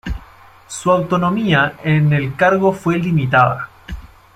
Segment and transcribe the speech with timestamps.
[0.67, 3.69] Su autonomía en el cargo fue limitada.